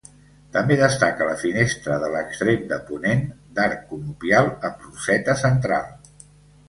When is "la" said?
1.31-1.35